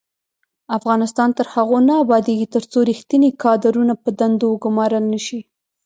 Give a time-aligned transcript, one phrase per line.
[0.77, 5.39] افغانستان تر هغو نه ابادیږي، ترڅو ریښتیني کادرونه په دندو وګمارل نشي.